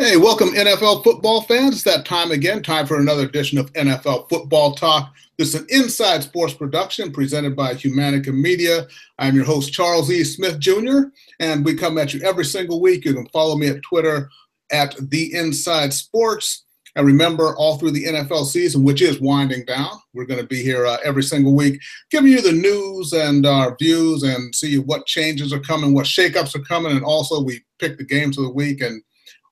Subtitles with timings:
[0.00, 1.74] Hey, welcome NFL football fans.
[1.74, 5.12] It's that time again, time for another edition of NFL Football Talk.
[5.38, 8.86] This is an inside sports production presented by Humanica Media.
[9.18, 10.22] I'm your host, Charles E.
[10.22, 11.06] Smith Jr.,
[11.40, 13.04] and we come at you every single week.
[13.04, 14.30] You can follow me at Twitter
[14.70, 16.64] at The Inside Sports.
[16.94, 20.62] And remember, all through the NFL season, which is winding down, we're going to be
[20.62, 21.80] here uh, every single week,
[22.12, 26.54] giving you the news and our views and see what changes are coming, what shakeups
[26.54, 29.02] are coming, and also we pick the games of the week and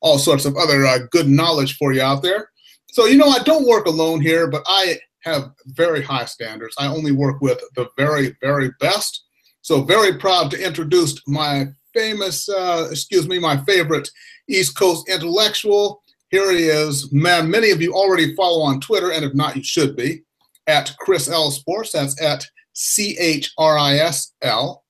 [0.01, 2.51] all sorts of other uh, good knowledge for you out there.
[2.91, 6.75] So, you know, I don't work alone here, but I have very high standards.
[6.79, 9.25] I only work with the very, very best.
[9.61, 14.09] So, very proud to introduce my famous, uh, excuse me, my favorite
[14.49, 16.03] East Coast intellectual.
[16.31, 17.13] Here he is.
[17.13, 20.23] Man, many of you already follow on Twitter, and if not, you should be
[20.67, 21.93] at Chris L Sports.
[21.93, 24.85] That's at C H R I S L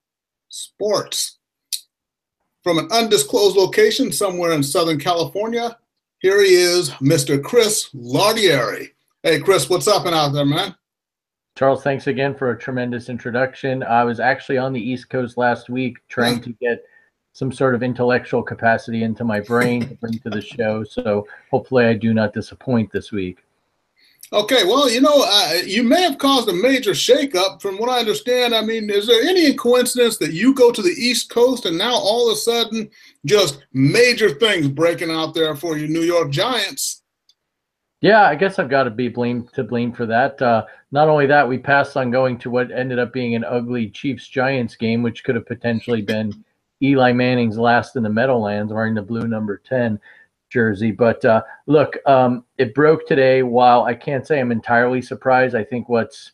[0.49, 1.36] Sports
[2.67, 5.79] from an undisclosed location somewhere in Southern California.
[6.19, 7.41] Here he is, Mr.
[7.41, 8.91] Chris Lardieri.
[9.23, 10.75] Hey, Chris, what's up and out there, man?
[11.57, 13.85] Charles, thanks again for a tremendous introduction.
[13.85, 16.83] I was actually on the East Coast last week trying to get
[17.35, 20.83] some sort of intellectual capacity into my brain to bring to the show.
[20.83, 23.45] So hopefully I do not disappoint this week.
[24.33, 27.63] Okay, well, you know, uh, you may have caused a major shakeup.
[27.63, 30.91] From what I understand, I mean, is there any coincidence that you go to the
[30.91, 32.91] East Coast and now all of a sudden
[33.25, 37.03] just major things breaking out there for you New York Giants?
[38.01, 40.43] Yeah, I guess I've got to be blamed to blame for that.
[40.43, 43.91] Uh, not only that, we passed on going to what ended up being an ugly
[43.91, 46.45] Chiefs Giants game, which could have potentially been
[46.83, 50.01] Eli Manning's last in the Meadowlands wearing the blue number 10
[50.49, 50.91] jersey.
[50.91, 53.43] But uh, look, um, it broke today.
[53.43, 56.33] While I can't say I'm entirely surprised, I think what's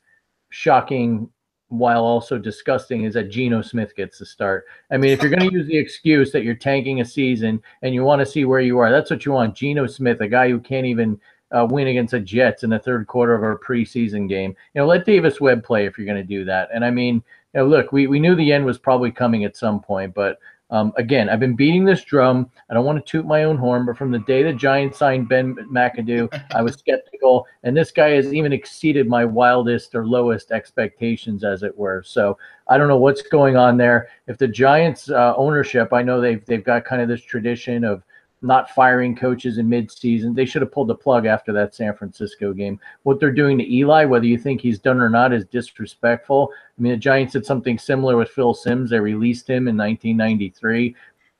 [0.50, 1.28] shocking
[1.68, 4.66] while also disgusting is that Geno Smith gets to start.
[4.90, 7.94] I mean, if you're going to use the excuse that you're tanking a season and
[7.94, 9.54] you want to see where you are, that's what you want.
[9.54, 11.18] Geno Smith, a guy who can't even
[11.50, 14.54] uh, win against the Jets in the third quarter of our preseason game.
[14.74, 16.68] You know, let Davis Webb play if you're going to do that.
[16.74, 17.16] And I mean,
[17.54, 20.38] you know, look, we, we knew the end was probably coming at some point, but
[20.72, 22.50] um, again, I've been beating this drum.
[22.70, 25.28] I don't want to toot my own horn, but from the day the Giants signed
[25.28, 30.50] Ben McAdoo, I was skeptical, and this guy has even exceeded my wildest or lowest
[30.50, 32.02] expectations, as it were.
[32.02, 32.38] So
[32.68, 34.08] I don't know what's going on there.
[34.26, 38.02] If the Giants uh, ownership, I know they've they've got kind of this tradition of
[38.42, 40.34] not firing coaches in midseason.
[40.34, 42.78] They should have pulled the plug after that San Francisco game.
[43.04, 46.50] What they're doing to Eli, whether you think he's done or not, is disrespectful.
[46.78, 48.90] I mean, the Giants did something similar with Phil Simms.
[48.90, 50.96] They released him in 1993.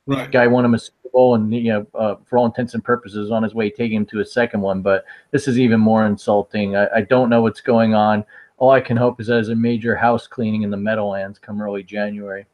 [0.06, 0.30] Right.
[0.30, 3.30] Guy won him a Super Bowl, and you know, uh, for all intents and purposes,
[3.30, 4.82] on his way taking him to a second one.
[4.82, 6.76] But this is even more insulting.
[6.76, 8.24] I, I don't know what's going on.
[8.58, 11.60] All I can hope is that there's a major house cleaning in the Meadowlands come
[11.60, 12.46] early January.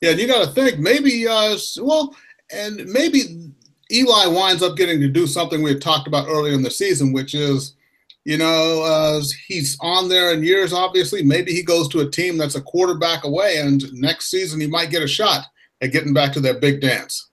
[0.00, 1.26] Yeah, and you got to think maybe.
[1.26, 2.14] Uh, well,
[2.52, 3.52] and maybe
[3.90, 7.12] Eli winds up getting to do something we had talked about earlier in the season,
[7.12, 7.74] which is,
[8.24, 11.22] you know, uh, he's on there in years, obviously.
[11.22, 14.90] Maybe he goes to a team that's a quarterback away, and next season he might
[14.90, 15.46] get a shot
[15.80, 17.30] at getting back to that big dance.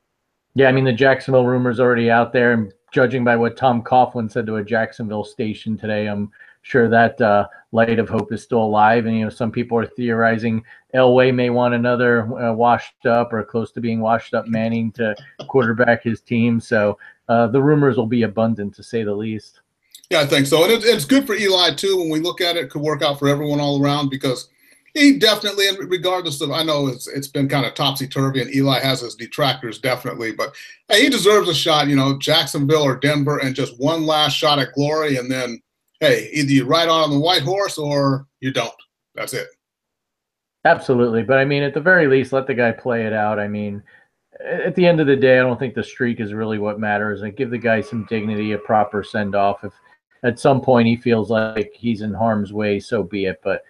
[0.53, 4.31] Yeah, I mean, the Jacksonville rumor's already out there, and judging by what Tom Coughlin
[4.31, 6.31] said to a Jacksonville station today, I'm
[6.65, 9.05] sure that uh, light of hope is still alive.
[9.05, 10.63] And you know, some people are theorizing
[10.95, 15.15] Elway may want another uh, washed up or close to being washed up Manning to
[15.47, 16.59] quarterback his team.
[16.59, 16.97] So
[17.29, 19.61] uh, the rumors will be abundant, to say the least.
[20.09, 21.97] Yeah, I think so, and it, it's good for Eli too.
[21.97, 24.49] When we look at it, it could work out for everyone all around because
[24.93, 28.53] he definitely, and regardless of, I know it's it's been kind of topsy turvy, and
[28.53, 30.55] Eli has his detractors definitely, but
[30.89, 31.87] hey, he deserves a shot.
[31.87, 35.59] You know, Jacksonville or Denver, and just one last shot at glory, and then
[35.99, 38.73] hey, either you ride on the white horse or you don't.
[39.15, 39.47] That's it.
[40.65, 41.23] Absolutely.
[41.23, 43.39] But I mean, at the very least, let the guy play it out.
[43.39, 43.83] I mean,
[44.43, 47.21] at the end of the day, I don't think the streak is really what matters.
[47.21, 49.63] And give the guy some dignity, a proper send off.
[49.63, 49.73] If
[50.23, 53.39] at some point he feels like he's in harm's way, so be it.
[53.43, 53.63] But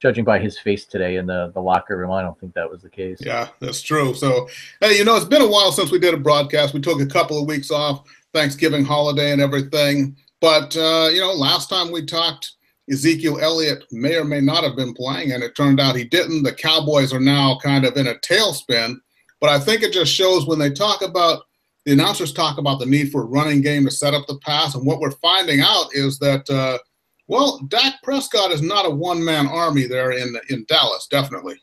[0.00, 2.82] judging by his face today in the, the locker room, I don't think that was
[2.82, 3.18] the case.
[3.20, 4.12] Yeah, that's true.
[4.14, 4.46] So,
[4.80, 6.74] hey, you know, it's been a while since we did a broadcast.
[6.74, 8.04] We took a couple of weeks off,
[8.34, 10.14] Thanksgiving holiday and everything.
[10.44, 12.52] But, uh, you know, last time we talked,
[12.92, 16.42] Ezekiel Elliott may or may not have been playing, and it turned out he didn't.
[16.42, 18.96] The Cowboys are now kind of in a tailspin.
[19.40, 21.44] But I think it just shows when they talk about
[21.86, 24.74] the announcers talk about the need for a running game to set up the pass.
[24.74, 26.76] And what we're finding out is that, uh,
[27.26, 31.56] well, Dak Prescott is not a one man army there in, in Dallas, definitely.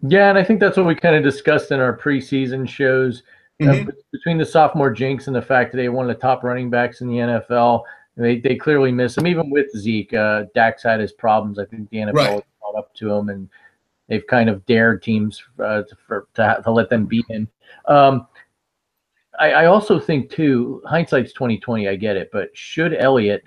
[0.00, 3.22] Yeah, and I think that's what we kind of discussed in our preseason shows.
[3.60, 3.88] Uh, mm-hmm.
[3.88, 6.70] Uh, between the sophomore jinx and the fact that they one of the top running
[6.70, 7.84] backs in the NFL,
[8.20, 9.26] they they clearly miss him.
[9.26, 11.58] Even with Zeke, uh, Dak's had his problems.
[11.58, 12.44] I think the NFL right.
[12.60, 13.48] caught up to him, and
[14.08, 17.48] they've kind of dared teams uh, to, for, to, to let them beat him.
[17.86, 18.26] Um,
[19.38, 21.88] I, I also think too, hindsight's twenty twenty.
[21.88, 23.42] I get it, but should Elliott,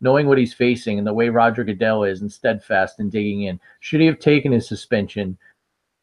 [0.00, 3.60] knowing what he's facing and the way Roger Goodell is and steadfast and digging in,
[3.80, 5.38] should he have taken his suspension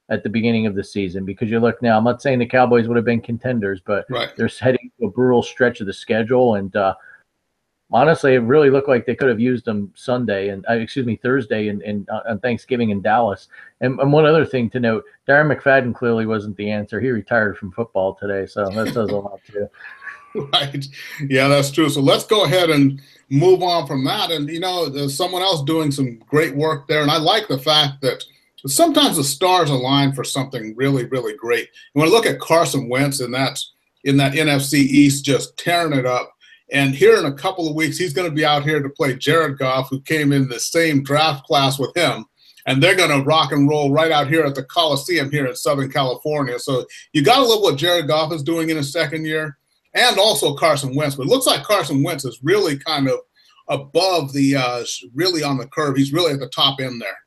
[0.09, 1.25] at the beginning of the season?
[1.25, 4.29] Because you look now, I'm not saying the Cowboys would have been contenders, but right.
[4.38, 6.94] they're heading to a brutal stretch of the schedule, and uh,
[7.91, 11.15] honestly, it really looked like they could have used them Sunday and uh, excuse me
[11.15, 13.47] Thursday and, and uh, on Thanksgiving in Dallas.
[13.81, 16.99] And, and, one other thing to note, Darren McFadden clearly wasn't the answer.
[16.99, 19.69] He retired from football today, so that says a lot too.
[20.51, 20.85] Right.
[21.29, 21.87] Yeah, that's true.
[21.87, 22.99] So let's go ahead and
[23.29, 24.31] move on from that.
[24.31, 27.57] And you know, there's someone else doing some great work there, and I like the
[27.59, 28.21] fact that.
[28.67, 31.69] Sometimes the stars align for something really, really great.
[31.93, 33.73] When I look at Carson Wentz and that's
[34.05, 36.34] in that NFC East just tearing it up,
[36.71, 39.15] and here in a couple of weeks, he's going to be out here to play
[39.15, 42.25] Jared Goff, who came in the same draft class with him.
[42.67, 45.56] And they're going to rock and roll right out here at the Coliseum here in
[45.56, 46.57] Southern California.
[46.57, 49.59] So you got to love what Jared Goff is doing in his second year
[49.94, 51.15] and also Carson Wentz.
[51.15, 53.19] But it looks like Carson Wentz is really kind of
[53.69, 54.83] above the, uh,
[55.13, 55.95] really on the curve.
[55.95, 57.17] He's really at the top end there.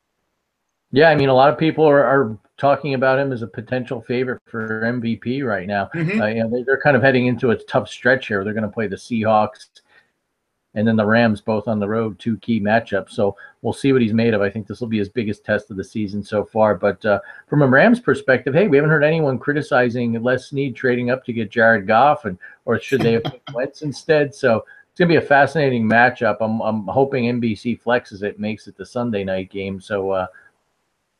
[0.91, 4.01] Yeah, I mean, a lot of people are, are talking about him as a potential
[4.01, 5.89] favorite for MVP right now.
[5.95, 6.21] Mm-hmm.
[6.21, 8.43] Uh, you know, they, are kind of heading into a tough stretch here.
[8.43, 9.67] They're going to play the Seahawks
[10.75, 13.11] and then the Rams both on the road, two key matchups.
[13.11, 14.41] So we'll see what he's made of.
[14.41, 16.75] I think this will be his biggest test of the season so far.
[16.75, 21.09] But uh, from a Rams perspective, hey, we haven't heard anyone criticizing Les Snead trading
[21.09, 24.35] up to get Jared Goff, and or should they have picked Wentz instead?
[24.35, 24.57] So
[24.91, 26.37] it's gonna be a fascinating matchup.
[26.39, 29.81] I'm I'm hoping NBC flexes it, makes it the Sunday night game.
[29.81, 30.11] So.
[30.11, 30.27] Uh,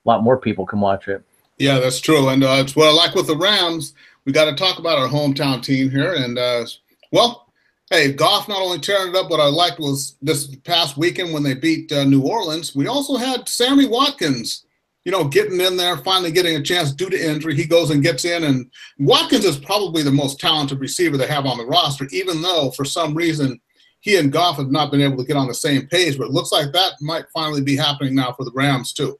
[0.05, 1.23] a lot more people can watch it.
[1.59, 2.29] Yeah, that's true.
[2.29, 3.93] And uh, it's what I like with the Rams.
[4.25, 6.13] We got to talk about our hometown team here.
[6.13, 6.65] And, uh,
[7.11, 7.51] well,
[7.91, 11.43] hey, Goff not only tearing it up, what I liked was this past weekend when
[11.43, 14.65] they beat uh, New Orleans, we also had Sammy Watkins,
[15.03, 17.55] you know, getting in there, finally getting a chance due to injury.
[17.55, 18.45] He goes and gets in.
[18.45, 22.71] And Watkins is probably the most talented receiver they have on the roster, even though
[22.71, 23.59] for some reason
[23.99, 26.17] he and Goff have not been able to get on the same page.
[26.17, 29.19] But it looks like that might finally be happening now for the Rams, too.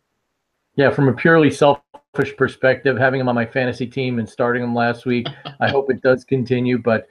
[0.76, 1.52] Yeah, from a purely
[2.16, 5.28] selfish perspective, having him on my fantasy team and starting him last week,
[5.60, 6.78] I hope it does continue.
[6.78, 7.08] But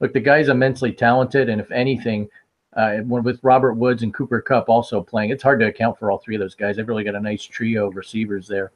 [0.00, 2.28] look, the guy's immensely talented, and if anything,
[2.76, 6.18] uh, with Robert Woods and Cooper Kupp also playing, it's hard to account for all
[6.18, 6.76] three of those guys.
[6.76, 8.72] They've really got a nice trio of receivers there.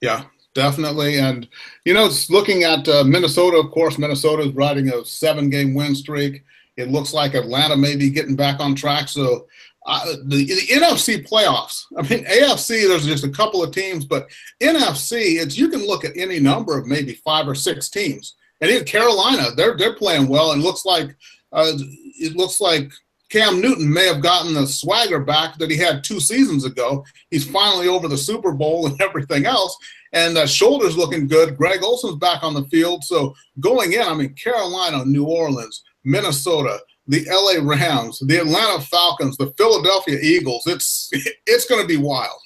[0.00, 1.18] Yeah, definitely.
[1.18, 1.48] And,
[1.84, 5.94] you know, looking at uh, Minnesota, of course, Minnesota is riding a seven game win
[5.94, 6.44] streak.
[6.76, 9.08] It looks like Atlanta may be getting back on track.
[9.08, 9.48] So
[9.86, 11.84] uh, the, the NFC playoffs.
[11.96, 14.28] I mean, AFC, there's just a couple of teams, but
[14.60, 18.36] NFC, it's you can look at any number of maybe five or six teams.
[18.60, 21.16] And in Carolina, they're they're playing well, and looks like
[21.52, 21.72] uh,
[22.18, 22.92] it looks like
[23.30, 27.04] Cam Newton may have gotten the swagger back that he had two seasons ago.
[27.30, 29.76] He's finally over the Super Bowl and everything else,
[30.12, 31.56] and uh, shoulders looking good.
[31.56, 36.80] Greg Olsen's back on the field, so going in, I mean, Carolina, New Orleans, Minnesota,
[37.10, 40.62] the LA Rams, the Atlanta Falcons, the Philadelphia Eagles.
[40.66, 41.10] It's
[41.44, 42.38] it's going to be wild.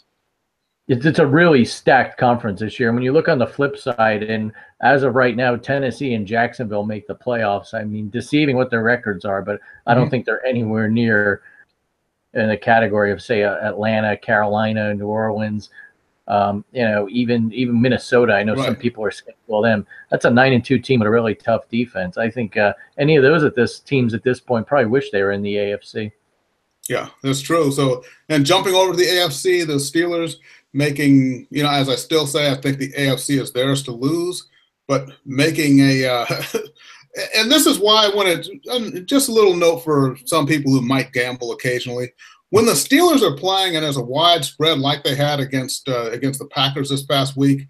[0.89, 2.89] It's, it's a really stacked conference this year.
[2.89, 6.27] And when you look on the flip side, and as of right now, Tennessee and
[6.27, 7.75] Jacksonville make the playoffs.
[7.75, 10.11] I mean, deceiving what their records are, but I don't mm-hmm.
[10.11, 11.43] think they're anywhere near
[12.33, 15.69] in the category of say Atlanta, Carolina, New Orleans.
[16.27, 18.33] Um, you know, even even Minnesota.
[18.33, 18.65] I know right.
[18.65, 19.87] some people are skeptical of them.
[20.11, 22.17] That's a nine and two team with a really tough defense.
[22.17, 25.23] I think uh, any of those at this teams at this point probably wish they
[25.23, 26.13] were in the AFC.
[26.89, 27.73] Yeah, that's true.
[27.73, 30.37] So, and jumping over to the AFC, the Steelers
[30.73, 34.49] making, you know, as I still say, I think the AFC is theirs to lose,
[34.87, 36.27] but making a, uh,
[37.37, 40.83] and this is why I wanted um, just a little note for some people who
[40.83, 42.13] might gamble occasionally
[42.55, 46.13] when the Steelers are playing and there's a wide spread like they had against uh,
[46.13, 47.67] against the Packers this past week,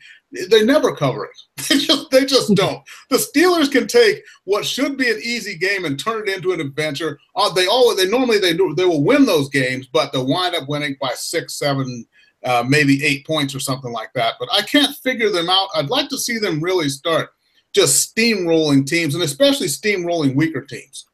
[0.50, 1.38] they never cover it.
[1.70, 2.82] They just they just don't.
[3.08, 6.60] The Steelers can take what should be an easy game and turn it into an
[6.60, 7.18] adventure.
[7.34, 10.54] Uh, they always they normally they do they will win those games, but they'll wind
[10.54, 12.06] up winning by six, seven,
[12.44, 14.34] uh, maybe eight points or something like that.
[14.38, 15.70] But I can't figure them out.
[15.74, 17.30] I'd like to see them really start
[17.72, 21.06] just steamrolling teams and especially steamrolling weaker teams.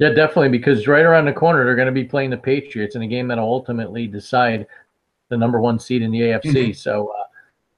[0.00, 3.02] Yeah, definitely, because right around the corner they're going to be playing the Patriots in
[3.02, 4.66] a game that'll ultimately decide
[5.28, 6.54] the number one seed in the AFC.
[6.54, 6.72] Mm-hmm.
[6.72, 7.24] So uh,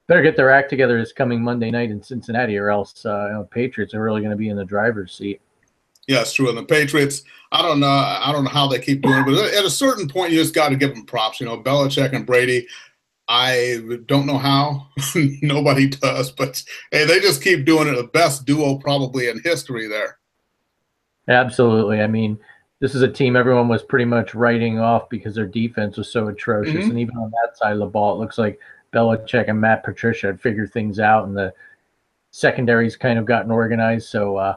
[0.07, 3.33] better get their act together this coming Monday night in Cincinnati, or else uh, you
[3.33, 5.41] know, Patriots are really going to be in the driver's seat.
[6.07, 6.49] Yeah, it's true.
[6.49, 9.35] And the Patriots, I don't know, I don't know how they keep doing it, but
[9.35, 11.41] at a certain point, you just got to give them props.
[11.41, 12.69] You know, Belichick and Brady.
[13.27, 14.87] I don't know how.
[15.43, 16.63] Nobody does, but
[16.93, 17.97] hey, they just keep doing it.
[17.97, 20.19] The best duo probably in history there.
[21.29, 22.01] Absolutely.
[22.01, 22.39] I mean,
[22.81, 26.29] this is a team everyone was pretty much writing off because their defense was so
[26.29, 26.75] atrocious.
[26.75, 26.91] Mm-hmm.
[26.91, 28.59] And even on that side of the ball, it looks like
[28.93, 31.55] Belichick and Matt Patricia had figured things out, and the
[32.33, 34.09] secondaries kind of gotten organized.
[34.09, 34.57] So uh,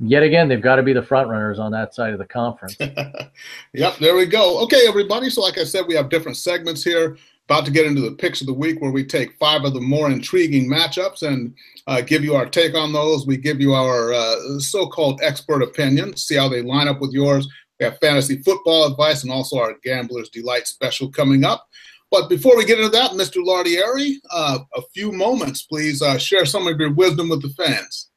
[0.00, 2.76] yet again, they've got to be the front runners on that side of the conference.
[3.72, 4.62] yep, there we go.
[4.62, 5.28] Okay, everybody.
[5.28, 7.16] So, like I said, we have different segments here.
[7.48, 9.80] About to get into the picks of the week, where we take five of the
[9.80, 11.54] more intriguing matchups and
[11.86, 13.26] uh, give you our take on those.
[13.26, 17.48] We give you our uh, so-called expert opinion, see how they line up with yours.
[17.80, 21.66] We have fantasy football advice and also our Gambler's Delight special coming up.
[22.10, 23.42] But before we get into that, Mr.
[23.42, 28.07] Lardieri, uh, a few moments, please uh, share some of your wisdom with the fans.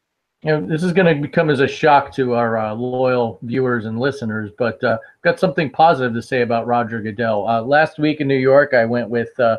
[0.43, 3.85] You know, this is going to become as a shock to our uh, loyal viewers
[3.85, 7.47] and listeners, but uh, got something positive to say about Roger Goodell.
[7.47, 9.57] Uh, last week in New York, I went with uh,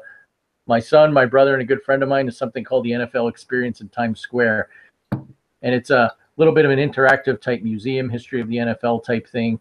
[0.66, 3.30] my son, my brother, and a good friend of mine to something called the NFL
[3.30, 4.70] Experience in Times Square,
[5.12, 9.28] and it's a little bit of an interactive type museum, history of the NFL type
[9.28, 9.60] thing.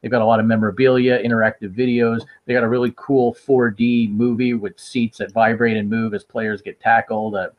[0.00, 2.24] They've got a lot of memorabilia, interactive videos.
[2.46, 6.62] They got a really cool 4D movie with seats that vibrate and move as players
[6.62, 7.36] get tackled.
[7.36, 7.52] At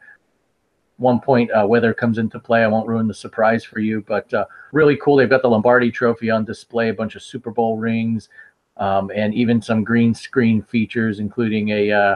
[0.97, 2.63] one point, uh, weather comes into play.
[2.63, 5.17] I won't ruin the surprise for you, but uh, really cool.
[5.17, 8.29] They've got the Lombardi Trophy on display, a bunch of Super Bowl rings,
[8.77, 12.15] um, and even some green screen features, including a uh,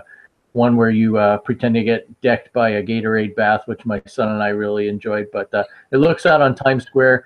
[0.54, 4.30] one where you uh, pretend to get decked by a Gatorade bath, which my son
[4.30, 5.28] and I really enjoyed.
[5.32, 7.26] But uh, it looks out on Times Square.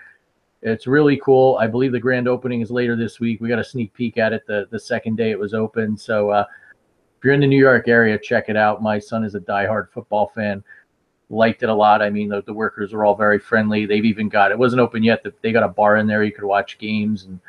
[0.62, 1.58] It's really cool.
[1.60, 3.42] I believe the grand opening is later this week.
[3.42, 5.98] We got a sneak peek at it the, the second day it was open.
[5.98, 6.46] So uh,
[7.18, 8.82] if you're in the New York area, check it out.
[8.82, 10.64] My son is a diehard football fan.
[11.34, 12.02] Liked it a lot.
[12.02, 13.86] I mean, the, the workers are all very friendly.
[13.86, 15.26] They've even got it wasn't open yet.
[15.42, 16.24] They got a bar in there.
[16.24, 17.40] You could watch games and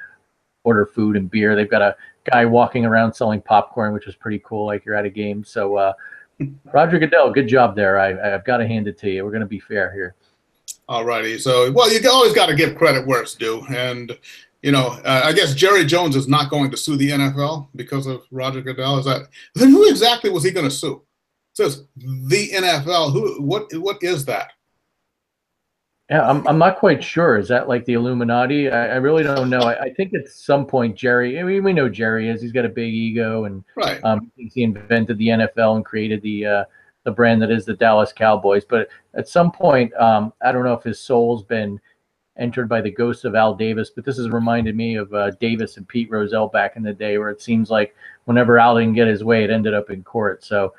[0.64, 1.54] order food and beer.
[1.54, 1.96] They've got a
[2.30, 4.66] guy walking around selling popcorn, which is pretty cool.
[4.66, 5.44] Like you're at a game.
[5.44, 5.92] So uh,
[6.72, 7.98] Roger Goodell, good job there.
[7.98, 9.24] I, I've got to hand it to you.
[9.24, 10.14] We're going to be fair here.
[10.88, 11.38] All righty.
[11.38, 13.64] So, well, you always got to give credit where it's due.
[13.70, 14.16] And,
[14.62, 18.06] you know, uh, I guess Jerry Jones is not going to sue the NFL because
[18.06, 18.98] of Roger Goodell.
[18.98, 21.02] Is that then who exactly was he going to sue?
[21.54, 23.12] Says the NFL.
[23.12, 23.40] Who?
[23.40, 23.72] What?
[23.74, 24.52] What is that?
[26.10, 27.38] Yeah, I'm, I'm not quite sure.
[27.38, 28.68] Is that like the Illuminati?
[28.68, 29.60] I, I really don't know.
[29.60, 31.40] I, I, think at some point Jerry.
[31.40, 32.42] I mean, we know Jerry is.
[32.42, 34.04] He's got a big ego, and right.
[34.04, 36.64] um, he invented the NFL and created the uh,
[37.04, 38.64] the brand that is the Dallas Cowboys.
[38.64, 41.80] But at some point, um, I don't know if his soul's been
[42.36, 45.76] entered by the ghost of Al Davis, but this has reminded me of uh, Davis
[45.76, 47.94] and Pete Rozelle back in the day, where it seems like
[48.24, 50.44] whenever Al didn't get his way, it ended up in court.
[50.44, 50.74] So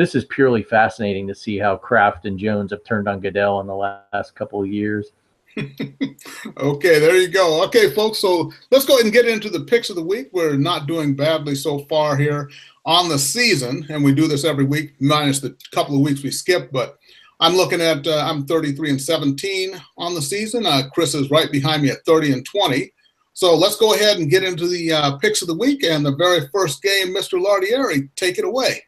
[0.00, 3.66] this is purely fascinating to see how Kraft and Jones have turned on Goodell in
[3.66, 5.12] the last couple of years.
[5.58, 7.62] okay, there you go.
[7.64, 10.30] Okay, folks, so let's go ahead and get into the picks of the week.
[10.32, 12.48] We're not doing badly so far here
[12.86, 16.30] on the season, and we do this every week, minus the couple of weeks we
[16.30, 16.72] skip.
[16.72, 16.98] But
[17.38, 20.64] I'm looking at uh, I'm 33 and 17 on the season.
[20.64, 22.90] Uh, Chris is right behind me at 30 and 20.
[23.34, 25.84] So let's go ahead and get into the uh, picks of the week.
[25.84, 27.38] And the very first game, Mr.
[27.38, 28.82] Lardieri, take it away.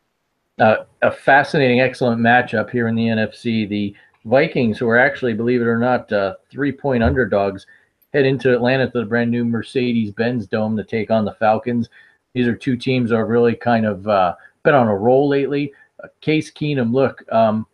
[0.58, 3.68] Uh, a fascinating, excellent matchup here in the NFC.
[3.68, 3.94] The
[4.24, 7.66] Vikings, who are actually, believe it or not, uh, three point underdogs,
[8.12, 11.88] head into Atlanta to the brand new Mercedes Benz Dome to take on the Falcons.
[12.34, 15.72] These are two teams that have really kind of uh, been on a roll lately.
[16.02, 17.66] Uh, Case Keenum, look, um,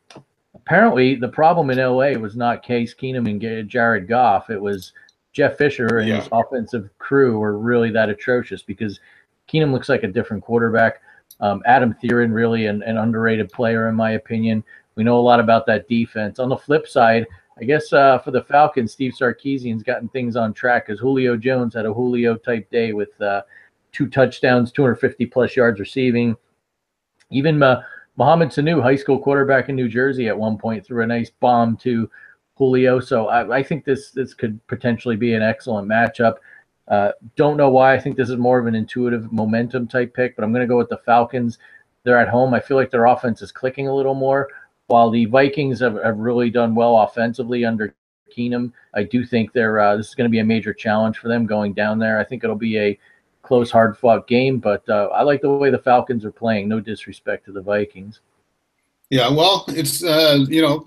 [0.54, 4.50] apparently the problem in LA was not Case Keenum and Jared Goff.
[4.50, 4.92] It was
[5.32, 6.16] Jeff Fisher and yeah.
[6.16, 9.00] his offensive crew were really that atrocious because
[9.49, 11.00] Keenum looks like a different quarterback.
[11.40, 14.64] Um, Adam Thielen, really an, an, underrated player, in my opinion.
[14.97, 16.38] We know a lot about that defense.
[16.38, 17.26] On the flip side,
[17.61, 21.75] I guess uh, for the Falcons, Steve Sarkisian's gotten things on track because Julio Jones
[21.75, 23.42] had a Julio type day with uh,
[23.92, 26.37] two touchdowns, 250 plus yards receiving.
[27.30, 27.83] Even uh,
[28.16, 31.76] Mohamed Sanu, high school quarterback in New Jersey, at one point threw a nice bomb
[31.78, 32.11] to
[32.57, 32.99] Julio.
[33.00, 36.35] So I, I think this this could potentially be an excellent matchup.
[36.88, 37.95] Uh, don't know why.
[37.95, 40.68] I think this is more of an intuitive momentum type pick, but I'm going to
[40.68, 41.59] go with the Falcons.
[42.04, 42.54] They're at home.
[42.54, 44.49] I feel like their offense is clicking a little more.
[44.87, 47.95] While the Vikings have, have really done well offensively under
[48.35, 51.28] Keenum, I do think they're uh, this is going to be a major challenge for
[51.28, 52.18] them going down there.
[52.18, 52.99] I think it'll be a
[53.42, 54.59] close, hard fought game.
[54.59, 56.68] But uh, I like the way the Falcons are playing.
[56.68, 58.21] No disrespect to the Vikings.
[59.11, 60.87] Yeah, well, it's uh, you know,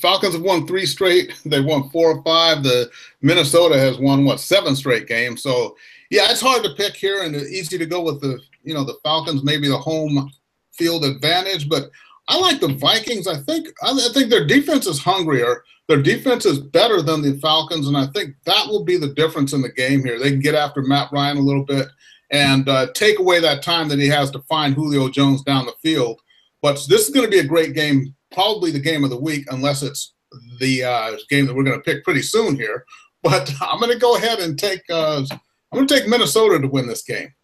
[0.00, 1.32] Falcons have won three straight.
[1.44, 2.62] They won four or five.
[2.62, 2.90] The
[3.22, 5.42] Minnesota has won what seven straight games.
[5.42, 5.76] So
[6.10, 8.98] yeah, it's hard to pick here and easy to go with the you know the
[9.02, 10.30] Falcons, maybe the home
[10.72, 11.68] field advantage.
[11.68, 11.90] But
[12.28, 13.26] I like the Vikings.
[13.26, 15.62] I think I think their defense is hungrier.
[15.88, 19.54] Their defense is better than the Falcons, and I think that will be the difference
[19.54, 20.18] in the game here.
[20.18, 21.88] They can get after Matt Ryan a little bit
[22.30, 25.72] and uh, take away that time that he has to find Julio Jones down the
[25.82, 26.20] field.
[26.60, 29.46] But this is going to be a great game, probably the game of the week,
[29.50, 30.14] unless it's
[30.60, 32.84] the uh, game that we're going to pick pretty soon here.
[33.20, 35.40] But I'm going to go ahead and take uh, I'm
[35.72, 37.34] going to take Minnesota to win this game.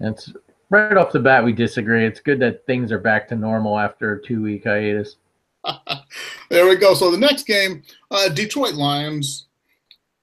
[0.00, 0.32] It's
[0.70, 2.04] right off the bat we disagree.
[2.04, 5.16] It's good that things are back to normal after a two week hiatus.
[6.50, 6.94] there we go.
[6.94, 9.46] So the next game, uh, Detroit Lions.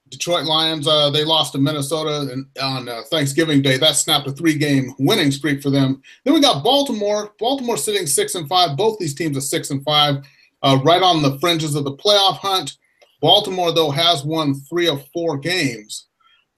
[0.10, 3.78] Detroit Lions, uh, they lost to Minnesota in, on uh, Thanksgiving Day.
[3.78, 6.02] That snapped a three-game winning streak for them.
[6.24, 7.34] Then we got Baltimore.
[7.40, 8.78] Baltimore sitting six and five.
[8.78, 10.24] Both these teams are six and five,
[10.64, 12.78] uh, right on the fringes of the playoff hunt.
[13.22, 16.08] Baltimore, though, has won three of four games.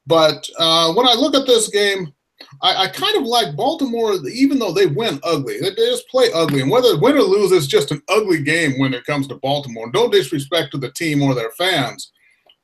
[0.07, 2.13] But uh, when I look at this game,
[2.61, 5.59] I, I, kind of like Baltimore, even though they win ugly.
[5.59, 6.61] They, they, just play ugly.
[6.61, 9.91] And whether win or lose, it's just an ugly game when it comes to Baltimore.
[9.93, 12.11] No disrespect to the team or their fans.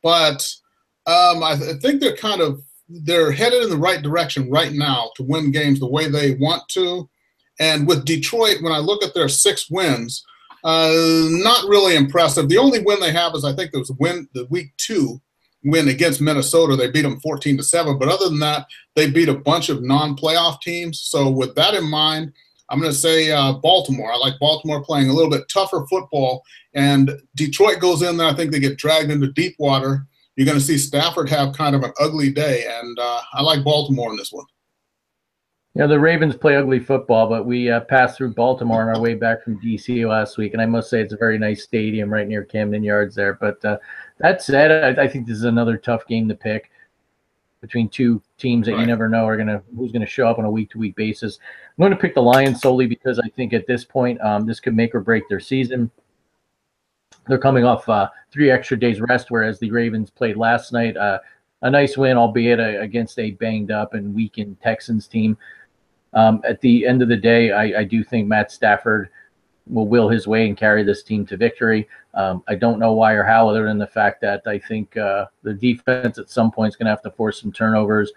[0.02, 0.46] But
[1.08, 4.72] um, I, th- I think they're kind of they're headed in the right direction right
[4.72, 7.08] now to win games the way they want to.
[7.60, 10.24] And with Detroit, when I look at their six wins,
[10.64, 12.48] uh, not really impressive.
[12.48, 15.20] The only win they have is I think it was win the week two
[15.64, 16.76] win against Minnesota.
[16.76, 17.98] They beat them 14 to 7.
[17.98, 21.00] But other than that, they beat a bunch of non playoff teams.
[21.00, 22.32] So, with that in mind,
[22.70, 24.12] I'm going to say uh, Baltimore.
[24.12, 26.42] I like Baltimore playing a little bit tougher football.
[26.74, 28.28] And Detroit goes in there.
[28.28, 30.06] I think they get dragged into deep water.
[30.38, 32.64] You're going to see Stafford have kind of an ugly day.
[32.68, 34.46] And uh, I like Baltimore in this one.
[35.74, 39.14] Yeah, the Ravens play ugly football, but we uh, passed through Baltimore on our way
[39.14, 42.26] back from DC last week, and I must say it's a very nice stadium right
[42.26, 43.34] near Camden Yards there.
[43.34, 43.78] But uh,
[44.18, 46.70] that said, I, I, think this is another tough game to pick
[47.60, 48.80] between two teams that right.
[48.80, 51.38] you never know are gonna who's gonna show up on a week to week basis.
[51.76, 54.60] I'm going to pick the Lions solely because I think at this point um, this
[54.60, 55.90] could make or break their season.
[57.28, 60.96] They're coming off uh, three extra days rest, whereas the Ravens played last night.
[60.96, 61.18] Uh,
[61.62, 65.36] a nice win, albeit a, against a banged up and weakened Texans team.
[66.14, 69.10] Um, at the end of the day, I, I do think Matt Stafford
[69.66, 71.88] will will his way and carry this team to victory.
[72.14, 75.26] Um, I don't know why or how, other than the fact that I think uh,
[75.42, 78.12] the defense at some point is going to have to force some turnovers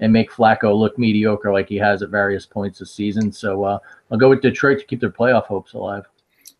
[0.00, 3.32] and make Flacco look mediocre like he has at various points this season.
[3.32, 3.78] So uh,
[4.10, 6.08] I'll go with Detroit to keep their playoff hopes alive.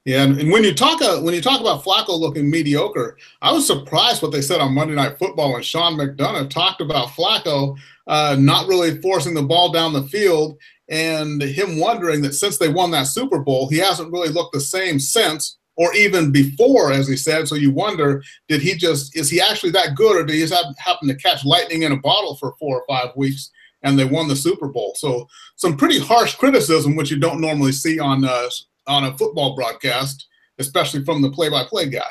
[0.06, 3.52] Yeah, and, and when you talk uh, when you talk about Flacco looking mediocre, I
[3.52, 7.76] was surprised what they said on Monday Night Football when Sean McDonough talked about Flacco
[8.06, 10.58] uh, not really forcing the ball down the field
[10.88, 14.60] and him wondering that since they won that Super Bowl, he hasn't really looked the
[14.60, 17.46] same since or even before, as he said.
[17.46, 20.78] So you wonder, did he just is he actually that good, or did he just
[20.78, 23.50] happen to catch lightning in a bottle for four or five weeks
[23.82, 24.94] and they won the Super Bowl?
[24.96, 28.48] So some pretty harsh criticism, which you don't normally see on uh,
[28.90, 30.26] on a football broadcast,
[30.58, 32.10] especially from the play-by-play guy.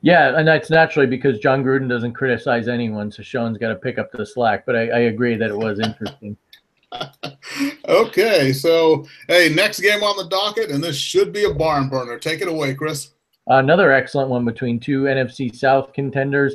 [0.00, 3.98] Yeah, and that's naturally because Jon Gruden doesn't criticize anyone, so Sean's got to pick
[3.98, 4.64] up the slack.
[4.64, 6.36] But I, I agree that it was interesting.
[7.88, 12.18] okay, so hey, next game on the docket, and this should be a barn burner.
[12.18, 13.10] Take it away, Chris.
[13.48, 16.54] Another excellent one between two NFC South contenders.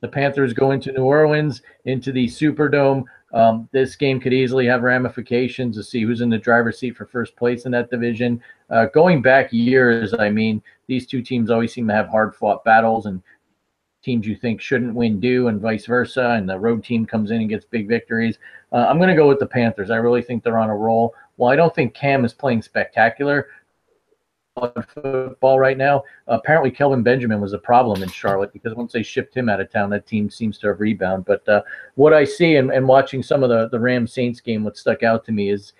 [0.00, 3.04] The Panthers go into New Orleans into the Superdome.
[3.32, 7.06] Um, this game could easily have ramifications to see who's in the driver's seat for
[7.06, 8.40] first place in that division.
[8.70, 12.64] Uh, going back years, I mean, these two teams always seem to have hard fought
[12.64, 13.22] battles, and
[14.02, 16.30] teams you think shouldn't win do, and vice versa.
[16.30, 18.38] And the road team comes in and gets big victories.
[18.72, 19.90] Uh, I'm going to go with the Panthers.
[19.90, 21.14] I really think they're on a roll.
[21.36, 23.48] Well, I don't think Cam is playing spectacular
[24.94, 26.02] football right now.
[26.26, 29.70] apparently, Kelvin Benjamin was a problem in Charlotte because once they shipped him out of
[29.70, 31.26] town, that team seems to have rebounded.
[31.26, 31.62] But uh,
[31.94, 35.02] what I see and, and watching some of the the Rams Saints game, what stuck
[35.02, 35.72] out to me is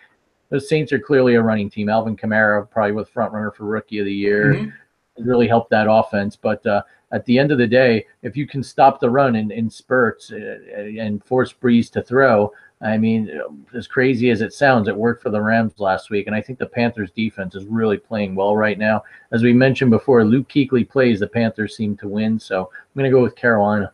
[0.50, 1.88] the Saints are clearly a running team.
[1.88, 4.54] Alvin Kamara probably with front runner for Rookie of the Year.
[4.54, 5.28] Mm-hmm.
[5.28, 6.64] Really helped that offense, but.
[6.66, 9.70] Uh, at the end of the day, if you can stop the run in, in
[9.70, 13.40] spurts uh, and force Brees to throw, I mean,
[13.74, 16.58] as crazy as it sounds, it worked for the Rams last week, and I think
[16.58, 19.02] the Panthers' defense is really playing well right now.
[19.32, 23.10] As we mentioned before, Luke Kuechly plays, the Panthers seem to win, so I'm going
[23.10, 23.92] to go with Carolina.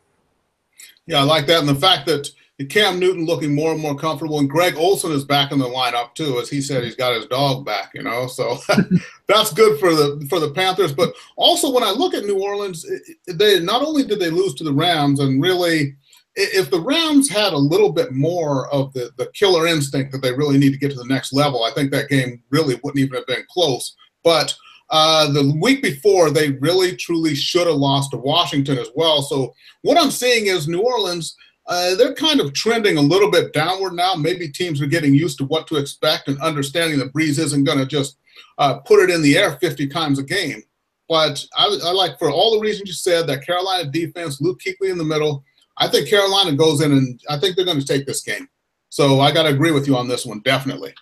[1.07, 2.31] Yeah, I like that, and the fact that
[2.69, 6.15] Cam Newton looking more and more comfortable, and Greg Olsen is back in the lineup
[6.15, 7.91] too, as he said he's got his dog back.
[7.95, 8.59] You know, so
[9.27, 10.93] that's good for the for the Panthers.
[10.93, 12.87] But also, when I look at New Orleans,
[13.27, 15.97] they not only did they lose to the Rams, and really
[16.37, 20.33] if the Rams had a little bit more of the, the killer instinct that they
[20.33, 23.17] really need to get to the next level, I think that game really wouldn't even
[23.17, 23.95] have been close.
[24.25, 24.57] But
[24.91, 29.23] uh, the week before, they really truly should have lost to Washington as well.
[29.23, 33.53] So what I'm seeing is New Orleans, uh, they're kind of trending a little bit
[33.53, 34.15] downward now.
[34.15, 37.79] Maybe teams are getting used to what to expect and understanding that Brees isn't going
[37.79, 38.19] to just
[38.59, 40.63] uh, put it in the air 50 times a game.
[41.09, 44.91] But I, I like, for all the reasons you said, that Carolina defense, Luke Kuechly
[44.91, 45.45] in the middle,
[45.77, 48.49] I think Carolina goes in and I think they're going to take this game.
[48.89, 50.95] So I got to agree with you on this one, definitely.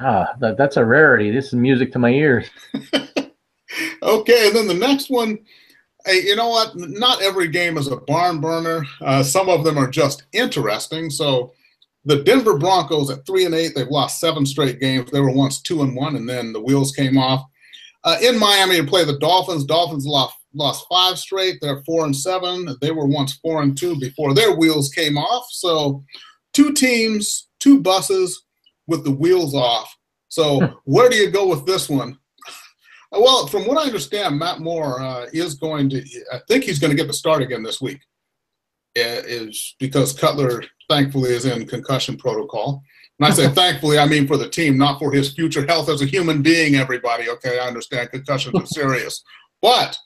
[0.00, 1.30] Ah, that, that's a rarity.
[1.30, 2.48] This is music to my ears.
[4.02, 5.38] okay, and then the next one,
[6.06, 6.72] hey, you know what?
[6.76, 8.84] Not every game is a barn burner.
[9.00, 11.10] Uh, some of them are just interesting.
[11.10, 11.52] So
[12.04, 15.10] the Denver Broncos at three and eight, they've lost seven straight games.
[15.10, 17.44] They were once two and one, and then the wheels came off.
[18.04, 19.64] uh, in Miami to play the Dolphins.
[19.64, 21.58] Dolphins lost lost five straight.
[21.60, 22.76] They're four and seven.
[22.80, 25.46] They were once four and two before their wheels came off.
[25.50, 26.04] So,
[26.52, 28.44] two teams, two buses
[28.86, 29.94] with the wheels off.
[30.28, 32.18] So, where do you go with this one?
[33.12, 36.02] Well, from what I understand, Matt Moore uh, is going to.
[36.32, 38.00] I think he's going to get the start again this week.
[38.94, 42.82] Is because Cutler, thankfully, is in concussion protocol.
[43.18, 46.02] And I say thankfully, I mean for the team, not for his future health as
[46.02, 46.76] a human being.
[46.76, 47.58] Everybody, okay?
[47.58, 49.22] I understand concussions are serious,
[49.60, 49.96] but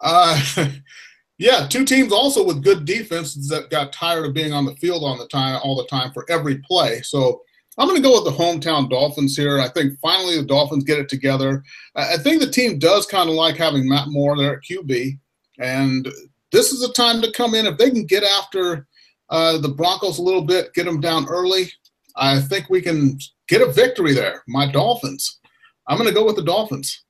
[0.00, 0.40] uh,
[1.38, 5.04] yeah, two teams also with good defenses that got tired of being on the field
[5.04, 7.00] on the time all the time for every play.
[7.02, 7.42] So
[7.76, 9.58] I'm going to go with the hometown Dolphins here.
[9.58, 11.62] I think finally the Dolphins get it together.
[11.96, 15.18] I think the team does kind of like having Matt Moore there at QB,
[15.58, 16.08] and
[16.52, 18.86] this is a time to come in if they can get after
[19.30, 21.72] uh, the Broncos a little bit, get them down early.
[22.16, 24.42] I think we can get a victory there.
[24.46, 25.40] My Dolphins.
[25.88, 27.03] I'm going to go with the Dolphins.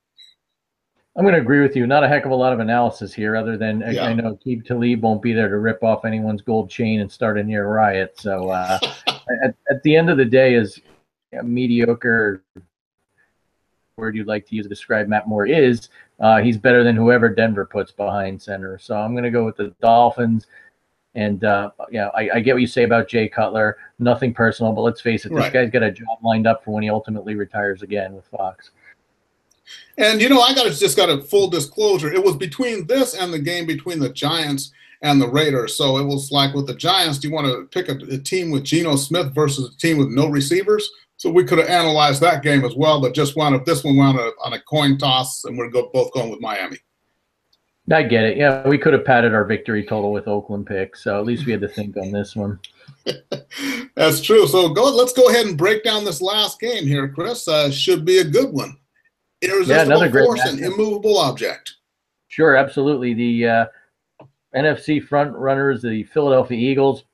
[1.16, 1.86] I'm going to agree with you.
[1.86, 4.06] Not a heck of a lot of analysis here, other than yeah.
[4.06, 7.38] I know Aqib Talib won't be there to rip off anyone's gold chain and start
[7.38, 8.14] a near riot.
[8.18, 8.78] So uh,
[9.44, 10.80] at, at the end of the day, is
[11.42, 12.42] mediocre
[13.96, 15.88] word you'd like to use to describe Matt Moore is,
[16.20, 18.78] uh, he's better than whoever Denver puts behind center.
[18.78, 20.46] So I'm going to go with the Dolphins.
[21.14, 23.76] And uh, yeah, I, I, get what you say about Jay Cutler.
[24.00, 25.52] Nothing personal, but let's face it, this right.
[25.52, 28.72] guy's got a job lined up for when he ultimately retires again with Fox.
[29.96, 32.12] And you know, I got just got a full disclosure.
[32.12, 34.72] It was between this and the game between the Giants
[35.02, 35.76] and the Raiders.
[35.76, 38.50] So it was like with the Giants, do you want to pick a, a team
[38.50, 40.90] with Geno Smith versus a team with no receivers?
[41.16, 43.96] So we could have analyzed that game as well, but just wound up this one
[43.96, 46.78] wound up on a coin toss, and we're go, both going with Miami.
[47.92, 48.36] I get it.
[48.36, 51.52] Yeah, we could have padded our victory total with Oakland pick, so at least we
[51.52, 52.58] had to think on this one.
[53.94, 54.46] That's true.
[54.48, 54.84] So go.
[54.84, 57.46] Let's go ahead and break down this last game here, Chris.
[57.46, 58.76] Uh, should be a good one
[59.44, 61.74] irresistible yeah, force and immovable object.
[62.28, 63.14] Sure, absolutely.
[63.14, 63.66] The uh,
[64.56, 67.04] NFC front runners, the Philadelphia Eagles,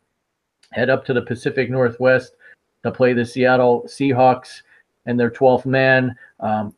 [0.72, 2.34] head up to the Pacific Northwest
[2.82, 4.62] to play the Seattle Seahawks
[5.06, 6.14] and their 12th man.
[6.40, 6.74] Um,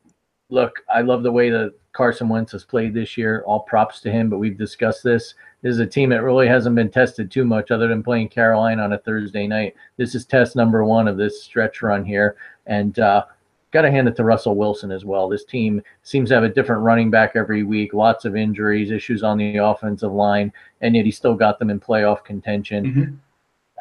[0.50, 3.42] look, I love the way that Carson Wentz has played this year.
[3.46, 5.34] All props to him, but we've discussed this.
[5.62, 8.82] This is a team that really hasn't been tested too much other than playing Carolina
[8.82, 9.74] on a Thursday night.
[9.96, 12.36] This is test number one of this stretch run here.
[12.66, 13.26] And uh,
[13.72, 15.28] got to hand it to Russell Wilson as well.
[15.28, 19.22] This team seems to have a different running back every week, lots of injuries, issues
[19.22, 22.84] on the offensive line, and yet he still got them in playoff contention.
[22.84, 23.14] Mm-hmm.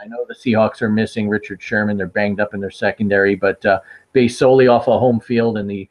[0.01, 1.97] I know the Seahawks are missing Richard Sherman.
[1.97, 3.81] They're banged up in their secondary, but uh,
[4.13, 5.87] based solely off of home field and the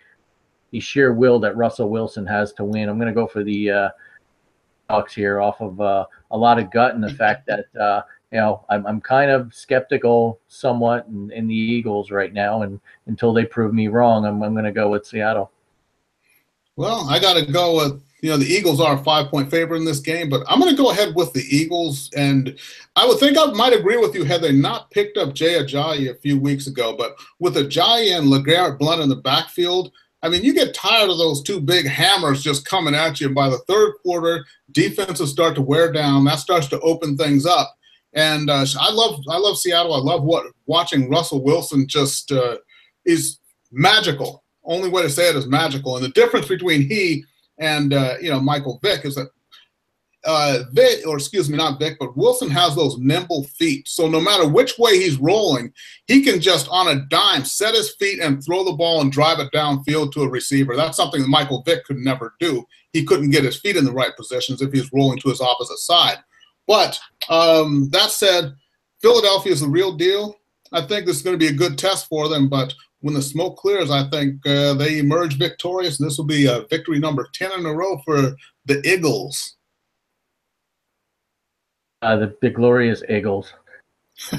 [0.72, 3.70] the sheer will that Russell Wilson has to win, I'm going to go for the
[3.70, 3.88] uh,
[4.88, 8.38] Hawks here off of uh, a lot of gut and the fact that uh, you
[8.38, 12.62] know, I'm, I'm kind of skeptical somewhat in, in the Eagles right now.
[12.62, 15.50] And until they prove me wrong, I'm, I'm going to go with Seattle.
[16.76, 19.78] Well, I got to go with, you know, the Eagles are a five point favorite
[19.78, 22.10] in this game, but I'm going to go ahead with the Eagles.
[22.16, 22.56] And
[22.94, 26.10] I would think I might agree with you had they not picked up Jay Ajayi
[26.10, 26.96] a few weeks ago.
[26.96, 29.90] But with Ajayi and LeGarrette Blunt in the backfield,
[30.22, 33.26] I mean, you get tired of those two big hammers just coming at you.
[33.26, 36.24] And By the third quarter, defenses start to wear down.
[36.24, 37.76] That starts to open things up.
[38.14, 39.94] And uh, I love I love Seattle.
[39.94, 42.58] I love what watching Russell Wilson just uh,
[43.04, 43.38] is
[43.70, 44.44] magical.
[44.64, 45.96] Only way to say it is magical.
[45.96, 47.24] And the difference between he
[47.58, 49.28] and uh, you know Michael Vick is that
[50.24, 53.88] uh, Vick, or excuse me, not Vick, but Wilson has those nimble feet.
[53.88, 55.72] So no matter which way he's rolling,
[56.06, 59.38] he can just on a dime set his feet and throw the ball and drive
[59.38, 60.76] it downfield to a receiver.
[60.76, 62.64] That's something that Michael Vick could never do.
[62.92, 65.78] He couldn't get his feet in the right positions if he's rolling to his opposite
[65.78, 66.18] side.
[66.70, 68.54] But um, that said,
[69.02, 70.36] Philadelphia is the real deal.
[70.72, 72.48] I think this is going to be a good test for them.
[72.48, 75.98] But when the smoke clears, I think uh, they emerge victorious.
[75.98, 79.56] And this will be a victory number 10 in a row for the Eagles.
[82.02, 83.52] Uh, the, the glorious Eagles.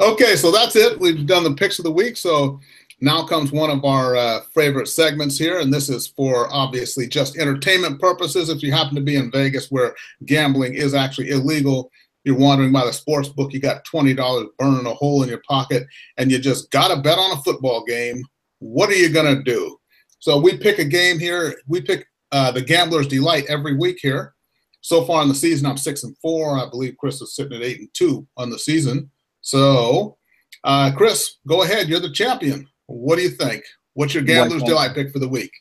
[0.00, 0.98] okay, so that's it.
[0.98, 2.16] We've done the picks of the week.
[2.16, 2.58] So
[3.00, 7.36] now comes one of our uh, favorite segments here, and this is for obviously just
[7.36, 8.48] entertainment purposes.
[8.48, 11.90] If you happen to be in Vegas where gambling is actually illegal,
[12.24, 15.86] you're wandering by the sports book, you got $20 burning a hole in your pocket,
[16.16, 18.22] and you just got to bet on a football game.
[18.60, 19.78] What are you going to do?
[20.20, 21.54] So we pick a game here.
[21.68, 24.34] We pick uh, the Gambler's Delight every week here.
[24.80, 26.58] So far in the season, I'm six and four.
[26.58, 29.10] I believe Chris is sitting at eight and two on the season.
[29.40, 30.16] So,
[30.62, 31.88] uh, Chris, go ahead.
[31.88, 32.66] You're the champion.
[32.86, 33.64] What do you think?
[33.94, 35.52] What's your gambler's delight pick for the week?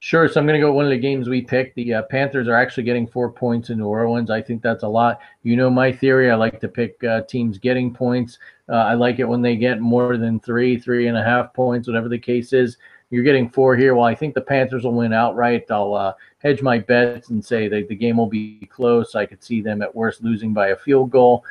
[0.00, 0.28] Sure.
[0.28, 1.74] So I'm going to go one of the games we picked.
[1.74, 4.30] The uh, Panthers are actually getting four points in New Orleans.
[4.30, 5.18] I think that's a lot.
[5.42, 6.30] You know my theory.
[6.30, 8.38] I like to pick uh, teams getting points.
[8.68, 11.88] Uh, I like it when they get more than three, three and a half points,
[11.88, 12.76] whatever the case is.
[13.10, 13.94] you're getting four here.
[13.94, 15.70] Well, I think the Panthers will win outright.
[15.70, 19.14] I'll uh, hedge my bets and say that the game will be close.
[19.14, 21.44] I could see them at worst losing by a field goal.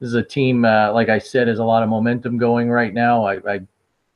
[0.00, 2.94] This is a team, uh, like I said, has a lot of momentum going right
[2.94, 3.24] now.
[3.24, 3.60] I, I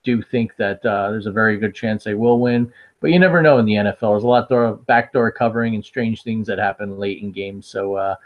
[0.02, 3.42] do think that uh, there's a very good chance they will win, but you never
[3.42, 4.12] know in the NFL.
[4.12, 7.66] There's a lot of backdoor covering and strange things that happen late in games.
[7.66, 8.16] So uh,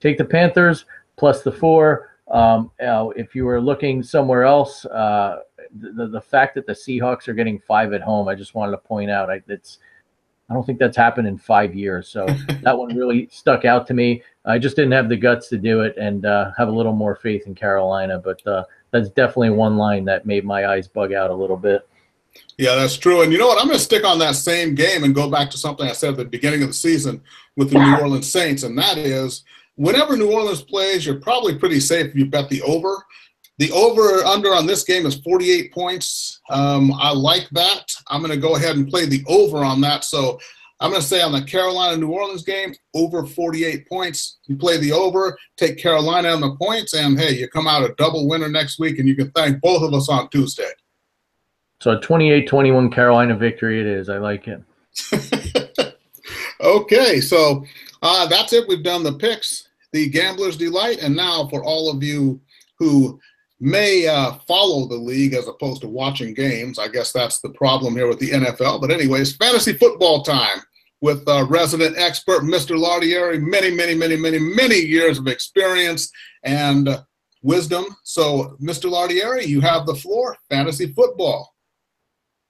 [0.00, 0.84] take the Panthers
[1.16, 2.10] plus the four.
[2.30, 5.40] Um, uh, if you were looking somewhere else, uh,
[5.80, 8.78] the, the fact that the Seahawks are getting five at home, I just wanted to
[8.78, 9.30] point out.
[9.30, 9.78] I, it's
[10.50, 12.08] I don't think that's happened in five years.
[12.08, 12.26] So
[12.62, 14.22] that one really stuck out to me.
[14.44, 17.16] I just didn't have the guts to do it and uh, have a little more
[17.16, 18.18] faith in Carolina.
[18.18, 21.88] But uh, that's definitely one line that made my eyes bug out a little bit.
[22.56, 23.22] Yeah, that's true.
[23.22, 23.58] And you know what?
[23.58, 26.10] I'm going to stick on that same game and go back to something I said
[26.10, 27.22] at the beginning of the season
[27.56, 29.44] with the New Orleans Saints, and that is
[29.76, 33.04] whenever New Orleans plays, you're probably pretty safe if you bet the over.
[33.58, 36.40] The over under on this game is 48 points.
[36.48, 37.92] Um, I like that.
[38.08, 40.04] I'm going to go ahead and play the over on that.
[40.04, 40.38] So
[40.80, 44.38] I'm going to say on the Carolina New Orleans game, over 48 points.
[44.46, 47.94] You play the over, take Carolina on the points, and hey, you come out a
[47.94, 50.70] double winner next week, and you can thank both of us on Tuesday.
[51.80, 54.08] So a 28 21 Carolina victory it is.
[54.08, 54.62] I like it.
[56.60, 57.64] okay, so
[58.02, 58.68] uh, that's it.
[58.68, 62.40] We've done the picks, the gambler's delight, and now for all of you
[62.78, 63.20] who
[63.60, 66.78] may uh, follow the league as opposed to watching games.
[66.78, 68.80] I guess that's the problem here with the NFL.
[68.80, 70.60] But, anyways, fantasy football time
[71.00, 72.76] with uh, resident expert Mr.
[72.76, 76.10] Lardieri, many, many, many, many, many years of experience
[76.42, 76.88] and
[77.42, 77.84] wisdom.
[78.04, 78.90] So, Mr.
[78.90, 80.36] Lardieri, you have the floor.
[80.50, 81.54] Fantasy football.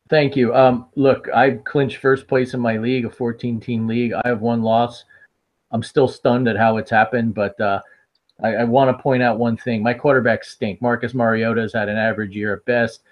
[0.08, 0.54] Thank you.
[0.54, 4.12] Um, look, I clinched first place in my league, a 14 team league.
[4.12, 5.04] I have one loss.
[5.70, 7.80] I'm still stunned at how it's happened, but uh,
[8.42, 9.82] I, I want to point out one thing.
[9.82, 10.80] My quarterbacks stink.
[10.80, 13.02] Marcus Mariota has had an average year at best.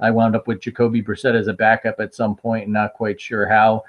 [0.00, 3.20] I wound up with Jacoby Brissett as a backup at some point and not quite
[3.20, 3.84] sure how.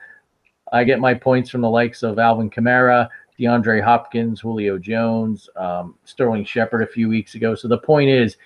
[0.71, 5.95] I get my points from the likes of Alvin Kamara, DeAndre Hopkins, Julio Jones, um,
[6.03, 7.55] Sterling Shepard a few weeks ago.
[7.55, 8.37] So the point is,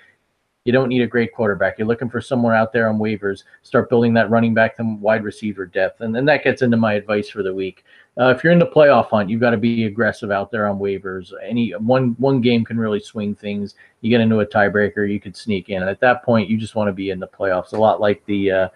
[0.65, 1.77] you don't need a great quarterback.
[1.77, 3.43] You're looking for someone out there on waivers.
[3.63, 6.01] Start building that running back and wide receiver depth.
[6.01, 7.85] And then that gets into my advice for the week.
[8.19, 10.79] Uh, if you're in the playoff hunt, you've got to be aggressive out there on
[10.79, 11.33] waivers.
[11.43, 13.75] Any one one game can really swing things.
[14.01, 15.81] You get into a tiebreaker, you could sneak in.
[15.81, 17.73] And at that point, you just want to be in the playoffs.
[17.73, 18.69] A lot like the uh,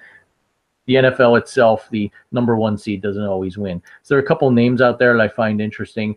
[0.85, 3.81] the NFL itself, the number one seed doesn't always win.
[4.03, 6.15] So there are a couple names out there that I find interesting.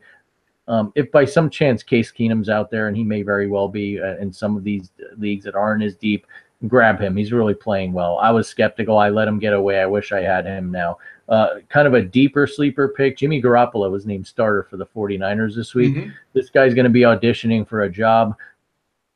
[0.67, 4.01] Um, if by some chance Case Keenum's out there, and he may very well be
[4.01, 6.27] uh, in some of these leagues that aren't as deep,
[6.69, 7.17] grab him.
[7.17, 8.19] He's really playing well.
[8.19, 8.99] I was skeptical.
[8.99, 9.81] I let him get away.
[9.81, 10.99] I wish I had him now.
[11.29, 13.17] Uh, kind of a deeper sleeper pick.
[13.17, 15.95] Jimmy Garoppolo was named starter for the 49ers this week.
[15.95, 16.11] Mm-hmm.
[16.33, 18.37] This guy's going to be auditioning for a job.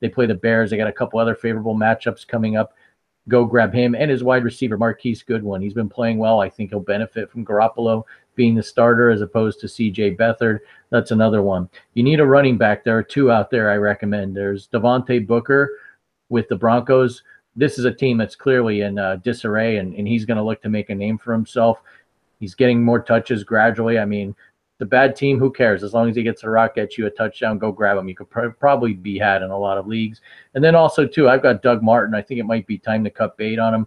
[0.01, 0.71] They play the Bears.
[0.71, 2.75] They got a couple other favorable matchups coming up.
[3.29, 5.61] Go grab him and his wide receiver, Marquise Goodwin.
[5.61, 6.41] He's been playing well.
[6.41, 8.05] I think he'll benefit from Garoppolo
[8.37, 10.61] being the starter as opposed to CJ Beathard.
[10.91, 11.69] That's another one.
[11.93, 12.85] You need a running back.
[12.85, 14.35] There are two out there I recommend.
[14.35, 15.71] There's Devontae Booker
[16.31, 17.23] with the Broncos.
[17.59, 20.63] This is a team that's clearly in uh, disarray, and, and he's going to look
[20.63, 21.81] to make a name for himself.
[22.41, 23.99] He's getting more touches gradually.
[23.99, 24.35] I mean,
[24.79, 25.83] the bad team, who cares?
[25.83, 28.09] As long as he gets a rock, at you a touchdown, go grab him.
[28.09, 30.21] You could pr- probably be had in a lot of leagues.
[30.55, 32.15] And then also, too, I've got Doug Martin.
[32.15, 33.87] I think it might be time to cut bait on him.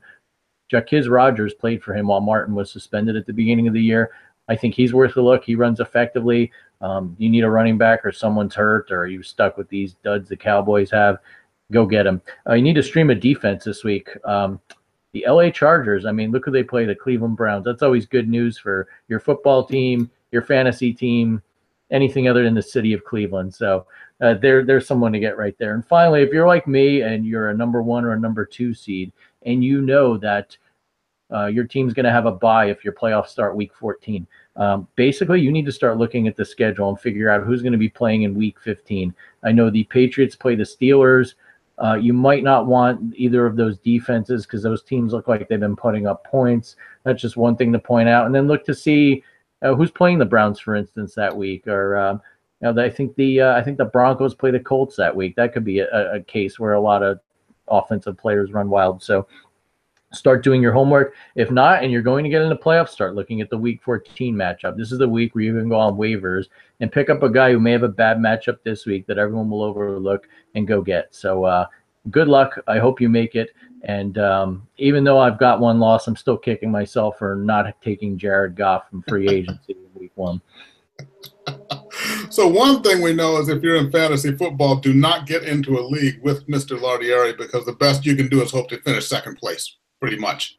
[0.72, 4.12] Jacquizz Rodgers played for him while Martin was suspended at the beginning of the year.
[4.50, 5.46] I think he's worth a look.
[5.46, 6.52] He runs effectively.
[6.82, 10.28] Um, you need a running back or someone's hurt or you're stuck with these duds
[10.28, 11.20] the Cowboys have.
[11.72, 12.22] Go get him.
[12.48, 14.10] Uh, you need to stream a defense this week.
[14.26, 14.60] Um,
[15.14, 17.66] the LA Chargers, I mean, look who they play, the Cleveland Browns.
[17.66, 21.42] That's always good news for your football team, your fantasy team,
[21.92, 23.54] anything other than the city of Cleveland.
[23.54, 23.86] So
[24.22, 25.74] uh, there, there's someone to get right there.
[25.74, 28.74] And finally, if you're like me and you're a number one or a number two
[28.74, 29.12] seed,
[29.44, 30.56] and you know that
[31.34, 34.28] uh, your team's going to have a bye if your playoffs start week 14.
[34.58, 37.72] Um, basically, you need to start looking at the schedule and figure out who's going
[37.72, 39.14] to be playing in week 15.
[39.44, 41.36] I know the Patriots play the Steelers.
[41.84, 45.60] Uh, you might not want either of those defenses because those teams look like they've
[45.60, 46.76] been putting up points.
[47.04, 48.28] That's just one thing to point out.
[48.28, 49.24] And then look to see
[49.64, 51.68] uh, who's playing the Browns, for instance, that week.
[51.68, 52.22] Or um,
[52.62, 55.36] you know, I think the uh, I think the Broncos play the Colts that week.
[55.36, 57.20] That could be a, a case where a lot of
[57.68, 59.02] offensive players run wild.
[59.02, 59.28] So
[60.14, 61.14] start doing your homework.
[61.36, 63.82] If not, and you're going to get in the playoffs, start looking at the week
[63.84, 64.78] 14 matchup.
[64.78, 66.46] This is the week where you can go on waivers
[66.80, 69.50] and pick up a guy who may have a bad matchup this week that everyone
[69.50, 71.14] will overlook and go get.
[71.14, 71.66] So, uh,
[72.10, 72.60] good luck.
[72.68, 73.52] I hope you make it.
[73.84, 78.18] And um, even though I've got one loss, I'm still kicking myself for not taking
[78.18, 80.42] Jared Goff from free agency in week one.
[82.30, 85.78] So one thing we know is if you're in fantasy football, do not get into
[85.80, 86.80] a league with Mr.
[86.80, 90.58] Lardieri because the best you can do is hope to finish second place pretty much.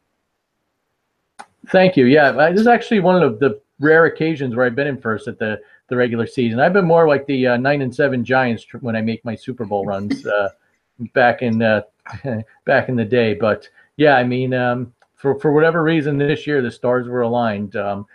[1.67, 2.05] Thank you.
[2.05, 5.37] Yeah, this is actually one of the rare occasions where I've been in first at
[5.37, 6.59] the the regular season.
[6.59, 9.65] I've been more like the uh, nine and seven Giants when I make my Super
[9.65, 10.49] Bowl runs uh,
[11.13, 11.81] back in uh,
[12.65, 13.33] back in the day.
[13.33, 17.75] But yeah, I mean, um, for for whatever reason this year the stars were aligned.
[17.75, 18.07] Um,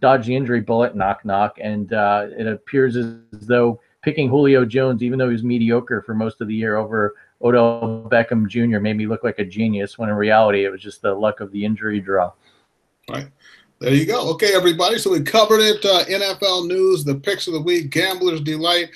[0.00, 5.02] dodge the injury bullet, knock knock, and uh, it appears as though picking Julio Jones,
[5.02, 8.80] even though he was mediocre for most of the year, over Odell Beckham Jr.
[8.80, 9.98] made me look like a genius.
[9.98, 12.32] When in reality, it was just the luck of the injury draw.
[13.10, 13.28] Right.
[13.80, 14.30] There you go.
[14.30, 14.98] Okay, everybody.
[14.98, 15.84] So we covered it.
[15.84, 18.88] Uh, NFL news, the picks of the week, Gambler's Delight,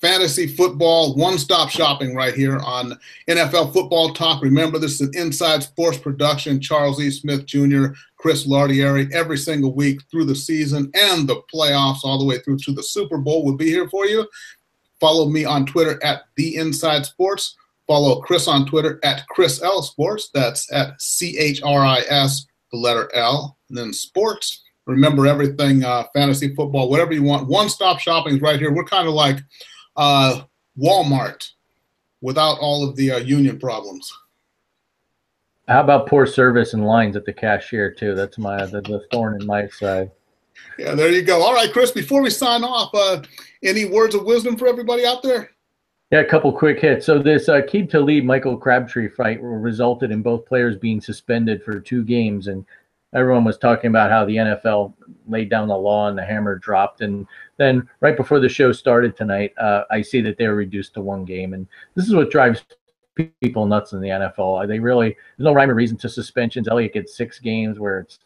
[0.00, 4.42] fantasy football, one stop shopping right here on NFL Football Talk.
[4.42, 6.60] Remember, this is an inside sports production.
[6.60, 7.08] Charles E.
[7.10, 12.24] Smith Jr., Chris Lardieri, every single week through the season and the playoffs, all the
[12.24, 14.26] way through to the Super Bowl, will be here for you.
[14.98, 17.56] Follow me on Twitter at The Inside Sports.
[17.86, 20.30] Follow Chris on Twitter at Chris L Sports.
[20.32, 24.62] That's at C H R I S, the letter L and then sports.
[24.86, 27.48] Remember everything, uh, fantasy football, whatever you want.
[27.48, 28.72] One stop shopping is right here.
[28.72, 29.38] We're kind of like
[29.96, 30.42] uh,
[30.78, 31.50] Walmart
[32.20, 34.12] without all of the uh, union problems.
[35.68, 38.14] How about poor service and lines at the cashier too?
[38.14, 40.10] That's my the, the thorn in my side.
[40.78, 41.42] Yeah, there you go.
[41.42, 41.92] All right, Chris.
[41.92, 43.22] Before we sign off, uh,
[43.62, 45.51] any words of wisdom for everybody out there?
[46.12, 47.06] Yeah, a couple quick hits.
[47.06, 51.80] So this uh, Aqib Talib Michael Crabtree fight resulted in both players being suspended for
[51.80, 52.66] two games, and
[53.14, 54.92] everyone was talking about how the NFL
[55.26, 57.00] laid down the law and the hammer dropped.
[57.00, 60.92] And then right before the show started tonight, uh, I see that they were reduced
[60.94, 61.54] to one game.
[61.54, 62.62] And this is what drives
[63.40, 64.68] people nuts in the NFL.
[64.68, 66.68] They really, there's no rhyme or reason to suspensions.
[66.68, 68.18] Elliott gets six games where it's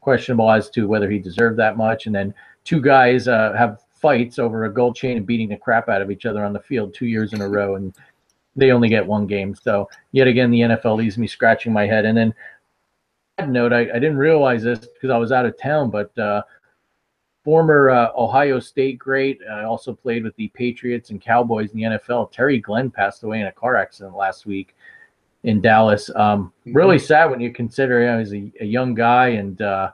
[0.00, 2.06] questionable as to whether he deserved that much.
[2.06, 2.32] And then
[2.64, 6.10] two guys uh, have fights over a gold chain and beating the crap out of
[6.10, 7.76] each other on the field two years in a row.
[7.76, 7.94] And
[8.54, 9.54] they only get one game.
[9.54, 12.04] So yet again, the NFL leaves me scratching my head.
[12.04, 12.34] And then
[13.48, 16.42] note, I, I didn't realize this because I was out of town, but uh,
[17.44, 21.84] former uh, Ohio State great, uh, also played with the Patriots and Cowboys in the
[21.84, 22.30] NFL.
[22.30, 24.76] Terry Glenn passed away in a car accident last week
[25.44, 26.10] in Dallas.
[26.14, 26.76] Um, mm-hmm.
[26.76, 29.92] Really sad when you consider you know, he's a, a young guy and uh,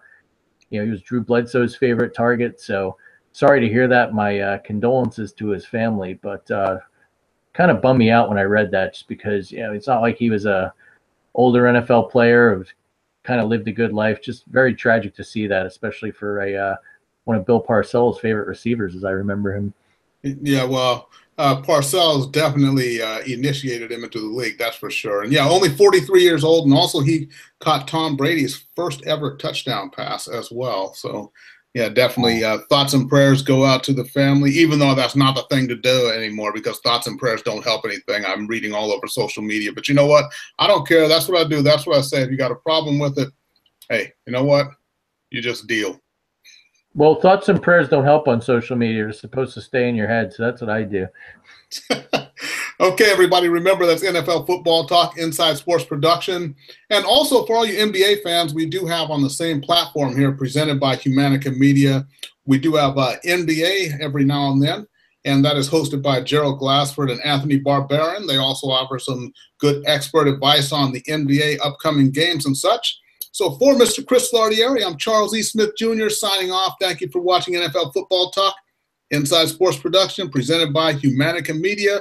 [0.71, 2.61] you know he was Drew Bledsoe's favorite target.
[2.61, 2.97] So
[3.33, 4.15] sorry to hear that.
[4.15, 6.79] My uh, condolences to his family, but uh,
[7.53, 10.03] kind of bummed me out when I read that, just because you know it's not
[10.03, 10.73] like he was a
[11.35, 12.69] older NFL player of
[13.23, 14.23] kind of lived a good life.
[14.23, 16.77] Just very tragic to see that, especially for a uh,
[17.25, 19.73] one of Bill Parcells' favorite receivers, as I remember him.
[20.23, 25.23] Yeah, well, uh, Parcells definitely uh, initiated him into the league, that's for sure.
[25.23, 27.29] And yeah, only 43 years old, and also he
[27.61, 30.93] caught Tom Brady's first ever touchdown pass as well.
[30.93, 31.33] So
[31.75, 32.43] yeah, definitely.
[32.43, 35.69] Uh, thoughts and prayers go out to the family, even though that's not the thing
[35.69, 38.25] to do anymore because thoughts and prayers don't help anything.
[38.25, 40.25] I'm reading all over social media, but you know what?
[40.59, 41.07] I don't care.
[41.07, 41.63] That's what I do.
[41.63, 42.23] That's what I say.
[42.23, 43.29] If you got a problem with it,
[43.89, 44.69] hey, you know what?
[45.31, 46.01] You just deal.
[46.95, 49.05] Well, thoughts and prayers don't help on social media.
[49.05, 50.33] They're supposed to stay in your head.
[50.33, 51.07] So that's what I do.
[52.81, 56.57] Okay, everybody, remember that's NFL Football Talk Inside Sports Production.
[56.89, 60.33] And also for all you NBA fans, we do have on the same platform here
[60.33, 62.07] presented by Humanica Media.
[62.47, 64.87] We do have uh, NBA every now and then,
[65.27, 68.27] and that is hosted by Gerald Glassford and Anthony Barbarin.
[68.27, 72.99] They also offer some good expert advice on the NBA upcoming games and such.
[73.33, 74.07] So for Mr.
[74.07, 75.43] Chris Lardieri, I'm Charles E.
[75.43, 76.09] Smith Jr.
[76.09, 76.77] signing off.
[76.81, 78.55] Thank you for watching NFL Football Talk
[79.11, 82.01] Inside Sports Production presented by Humanica Media.